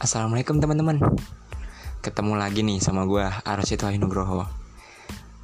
[0.00, 0.96] Assalamualaikum teman-teman.
[2.00, 4.48] Ketemu lagi nih sama gue Arosito Nugroho.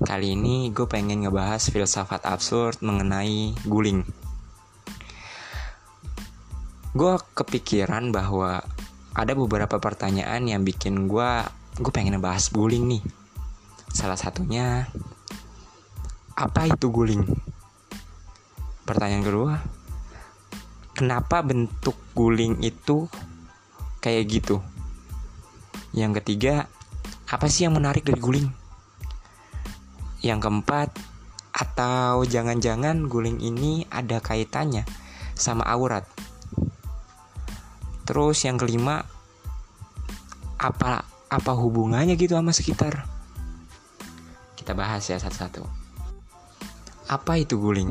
[0.00, 4.00] Kali ini gue pengen ngebahas filsafat absurd mengenai guling.
[6.96, 8.64] Gue kepikiran bahwa
[9.12, 11.30] ada beberapa pertanyaan yang bikin gue
[11.76, 13.04] Gue pengen ngebahas guling nih.
[13.92, 14.88] Salah satunya
[16.32, 17.28] Apa itu guling?
[18.88, 19.60] Pertanyaan kedua
[20.96, 23.04] Kenapa bentuk guling itu
[24.06, 24.62] kayak gitu.
[25.90, 26.70] Yang ketiga,
[27.26, 28.46] apa sih yang menarik dari guling?
[30.22, 30.94] Yang keempat,
[31.50, 34.86] atau jangan-jangan guling ini ada kaitannya
[35.34, 36.06] sama aurat.
[38.06, 39.02] Terus yang kelima,
[40.54, 43.10] apa apa hubungannya gitu sama sekitar?
[44.54, 45.66] Kita bahas ya satu-satu.
[47.10, 47.90] Apa itu guling?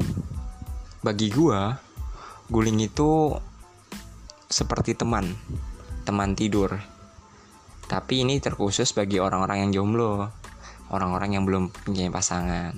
[1.04, 1.76] Bagi gua,
[2.48, 3.36] guling itu
[4.48, 5.36] seperti teman
[6.06, 6.78] teman tidur.
[7.86, 10.30] Tapi ini terkhusus bagi orang-orang yang jomblo,
[10.94, 12.78] orang-orang yang belum punya pasangan.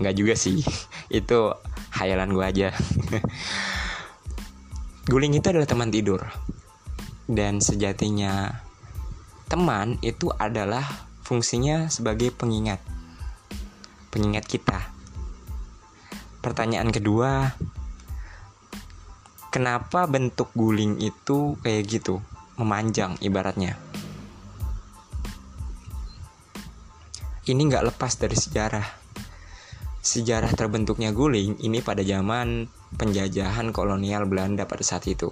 [0.00, 0.64] Nggak juga sih,
[1.12, 1.52] itu
[1.96, 2.68] hayalan gue aja.
[5.12, 6.24] Guling itu adalah teman tidur.
[7.26, 8.62] Dan sejatinya
[9.46, 10.82] teman itu adalah
[11.22, 12.82] fungsinya sebagai pengingat.
[14.10, 14.78] Pengingat kita.
[16.42, 17.54] Pertanyaan kedua,
[19.50, 22.22] kenapa bentuk guling itu kayak gitu?
[22.56, 23.76] Memanjang ibaratnya.
[27.46, 28.86] Ini nggak lepas dari sejarah.
[30.02, 32.66] Sejarah terbentuknya guling ini pada zaman
[32.98, 35.30] penjajahan kolonial Belanda pada saat itu.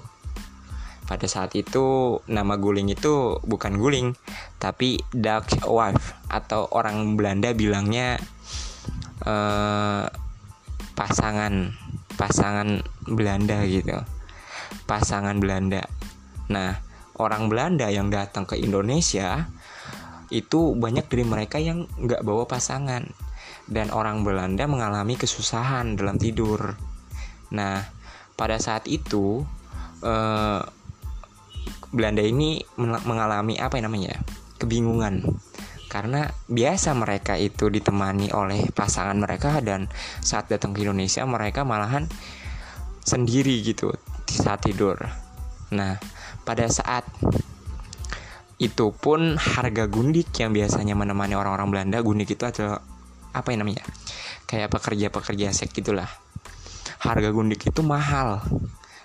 [1.04, 4.16] Pada saat itu nama guling itu bukan guling
[4.56, 8.16] tapi Dutch wife atau orang Belanda bilangnya
[9.20, 10.04] eh,
[10.94, 11.83] pasangan
[12.16, 13.98] pasangan Belanda gitu
[14.84, 15.86] pasangan Belanda.
[16.50, 16.76] Nah,
[17.16, 19.46] orang Belanda yang datang ke Indonesia
[20.34, 23.06] itu banyak dari mereka yang nggak bawa pasangan
[23.70, 26.74] dan orang Belanda mengalami kesusahan dalam tidur.
[27.54, 27.80] Nah,
[28.34, 29.46] pada saat itu
[30.02, 30.60] eh,
[31.94, 34.18] Belanda ini mengalami apa namanya
[34.58, 35.22] kebingungan
[35.94, 39.86] karena biasa mereka itu ditemani oleh pasangan mereka dan
[40.26, 42.10] saat datang ke Indonesia mereka malahan
[43.06, 43.94] sendiri gitu
[44.26, 44.98] saat tidur.
[45.70, 46.02] Nah,
[46.42, 47.06] pada saat
[48.58, 52.82] itu pun harga gundik yang biasanya menemani orang-orang Belanda, gundik itu adalah
[53.30, 53.86] apa yang namanya?
[54.50, 56.10] Kayak pekerja-pekerja seks gitulah.
[57.06, 58.42] Harga gundik itu mahal.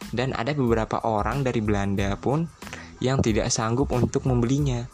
[0.10, 2.50] Dan ada beberapa orang dari Belanda pun
[2.98, 4.90] yang tidak sanggup untuk membelinya.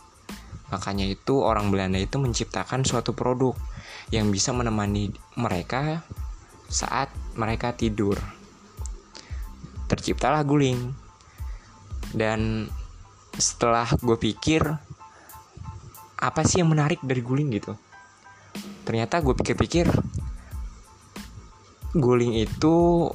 [0.74, 3.54] Makanya itu orang Belanda itu menciptakan suatu produk
[4.10, 6.02] yang bisa menemani mereka
[6.66, 8.18] saat mereka tidur.
[9.86, 10.94] Terciptalah guling.
[12.16, 12.72] Dan
[13.36, 14.64] setelah gue pikir
[16.16, 17.76] apa sih yang menarik dari guling gitu?
[18.88, 19.90] Ternyata gue pikir-pikir
[21.96, 23.08] guling itu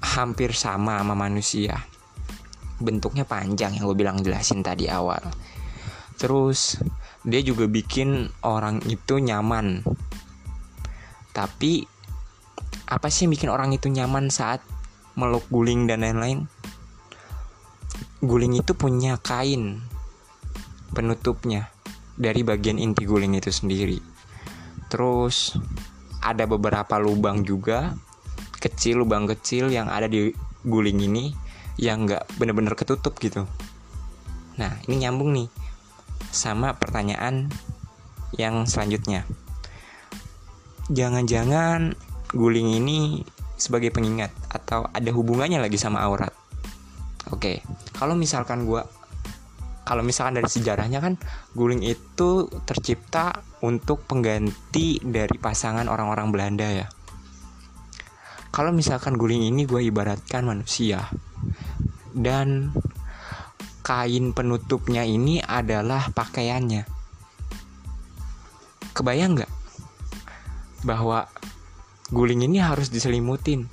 [0.00, 1.76] hampir sama sama manusia
[2.86, 5.18] bentuknya panjang yang gue bilang jelasin tadi awal.
[6.14, 6.78] Terus
[7.26, 9.82] dia juga bikin orang itu nyaman.
[11.34, 11.82] Tapi
[12.86, 14.62] apa sih yang bikin orang itu nyaman saat
[15.18, 16.46] meluk guling dan lain-lain?
[18.22, 19.82] Guling itu punya kain
[20.94, 21.68] penutupnya
[22.16, 23.98] dari bagian inti guling itu sendiri.
[24.88, 25.58] Terus
[26.24, 27.92] ada beberapa lubang juga
[28.56, 30.32] kecil lubang kecil yang ada di
[30.64, 31.45] guling ini
[31.76, 33.48] yang nggak bener-bener ketutup gitu
[34.56, 35.48] nah ini nyambung nih
[36.32, 37.48] sama pertanyaan
[38.36, 39.28] yang selanjutnya
[40.88, 41.96] jangan-jangan
[42.32, 43.24] guling ini
[43.56, 46.30] sebagai pengingat atau ada hubungannya lagi sama aurat.
[47.32, 47.64] Oke,
[47.96, 48.84] kalau misalkan gue
[49.86, 51.14] kalau misalkan dari sejarahnya kan
[51.54, 56.86] guling itu tercipta untuk pengganti dari pasangan orang-orang Belanda ya.
[58.52, 61.06] Kalau misalkan guling ini gue ibaratkan manusia
[62.16, 62.72] dan
[63.84, 66.88] kain penutupnya ini adalah pakaiannya.
[68.96, 69.52] Kebayang nggak?
[70.88, 71.28] Bahwa
[72.08, 73.68] guling ini harus diselimutin.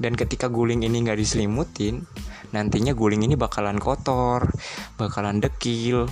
[0.00, 2.06] Dan ketika guling ini nggak diselimutin
[2.48, 4.48] nantinya guling ini bakalan kotor
[4.96, 6.08] bakalan dekil.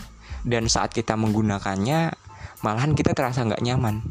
[0.46, 2.14] Dan saat kita menggunakannya
[2.62, 4.06] malahan kita terasa nggak nyaman.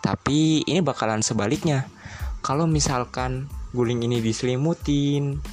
[0.00, 1.90] Tapi ini bakalan sebaliknya.
[2.40, 5.44] Kalau misalkan guling ini diselimutin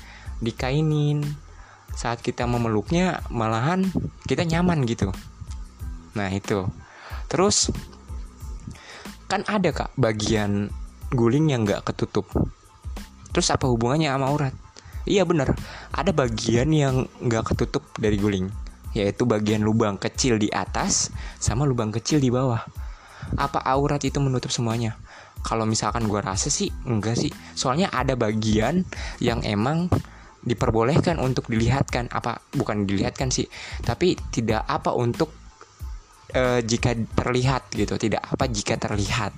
[0.44, 1.24] dikainin.
[1.96, 3.90] Saat kita memeluknya malahan
[4.24, 5.12] kita nyaman gitu.
[6.16, 6.68] Nah itu.
[7.28, 7.70] Terus
[9.30, 10.74] kan ada kak bagian
[11.14, 12.26] guling yang nggak ketutup.
[13.30, 14.56] Terus apa hubungannya sama aurat
[15.10, 15.58] iya bener.
[15.90, 18.48] Ada bagian yang nggak ketutup dari guling
[18.90, 22.62] yaitu bagian lubang kecil di atas sama lubang kecil di bawah.
[23.38, 24.98] Apa aurat itu menutup semuanya?
[25.46, 27.30] Kalau misalkan gue rasa sih enggak sih.
[27.54, 28.86] Soalnya ada bagian
[29.22, 29.94] yang emang
[30.44, 32.12] diperbolehkan untuk dilihatkan.
[32.12, 33.48] Apa bukan dilihatkan sih
[33.84, 35.32] tapi tidak apa untuk
[36.32, 37.96] e, jika terlihat gitu.
[38.00, 39.34] Tidak apa jika terlihat.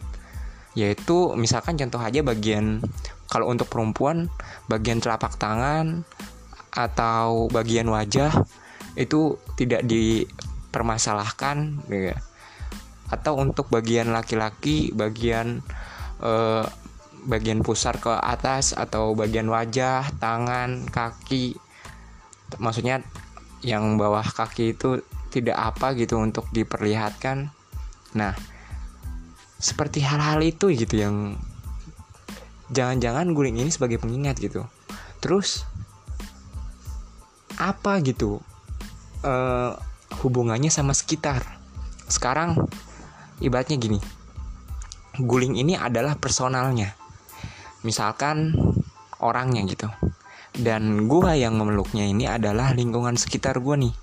[0.77, 2.79] Yaitu misalkan contoh aja bagian
[3.27, 4.27] kalau untuk perempuan
[4.67, 6.03] bagian telapak tangan
[6.71, 8.31] atau bagian wajah
[8.95, 12.15] itu tidak dipermasalahkan ya.
[13.11, 15.63] atau untuk bagian laki-laki bagian
[16.23, 16.65] eh,
[17.25, 21.57] bagian pusar ke atas atau bagian wajah tangan kaki.
[22.57, 23.05] Maksudnya
[23.61, 27.53] yang bawah kaki itu tidak apa gitu untuk diperlihatkan.
[28.17, 28.33] Nah
[29.61, 31.37] seperti hal-hal itu gitu yang
[32.73, 34.65] jangan-jangan guling ini sebagai pengingat gitu.
[35.21, 35.63] Terus
[37.61, 38.41] apa gitu
[39.21, 39.77] uh,
[40.25, 41.45] hubungannya sama sekitar?
[42.09, 42.57] Sekarang
[43.41, 44.01] ibaratnya gini
[45.19, 46.95] guling ini adalah personalnya
[47.81, 48.55] misalkan
[49.21, 49.87] orangnya gitu
[50.57, 53.93] dan gua yang memeluknya ini adalah lingkungan sekitar gua nih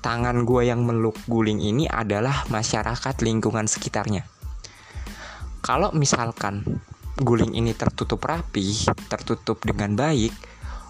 [0.00, 4.24] tangan gua yang meluk guling ini adalah masyarakat lingkungan sekitarnya
[5.60, 6.64] kalau misalkan
[7.20, 10.32] guling ini tertutup rapi, tertutup dengan baik,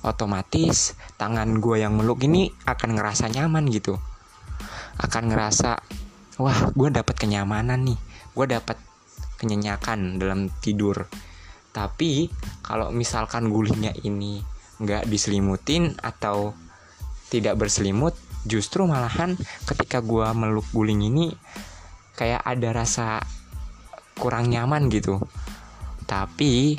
[0.06, 3.98] otomatis tangan gue yang meluk ini akan ngerasa nyaman gitu.
[5.02, 5.82] Akan ngerasa,
[6.38, 7.98] wah gue dapat kenyamanan nih,
[8.32, 8.78] gue dapat
[9.42, 11.10] kenyenyakan dalam tidur.
[11.70, 12.26] Tapi
[12.66, 14.42] kalau misalkan gulingnya ini
[14.82, 16.56] nggak diselimutin atau
[17.30, 19.38] tidak berselimut, justru malahan
[19.68, 21.30] ketika gue meluk guling ini
[22.18, 23.22] kayak ada rasa
[24.18, 25.22] kurang nyaman gitu.
[26.10, 26.74] Tapi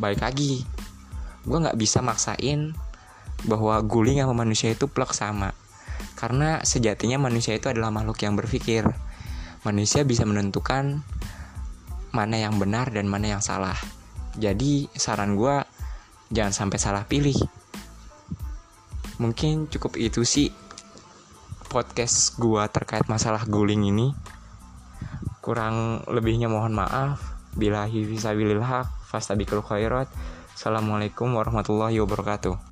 [0.00, 0.64] balik lagi
[1.44, 2.72] gue nggak bisa maksain
[3.44, 5.52] bahwa guling sama manusia itu plek sama.
[6.16, 8.88] Karena sejatinya manusia itu adalah makhluk yang berpikir.
[9.68, 11.04] Manusia bisa menentukan
[12.16, 13.76] mana yang benar dan mana yang salah
[14.38, 15.62] jadi saran gue
[16.30, 17.36] jangan sampai salah pilih.
[19.18, 20.48] Mungkin cukup itu sih
[21.66, 24.14] podcast gue terkait masalah guling ini.
[25.42, 27.18] Kurang lebihnya mohon maaf.
[27.50, 30.06] Bila bisa bililhaq fastabikul khairat.
[30.54, 32.69] Assalamualaikum warahmatullahi wabarakatuh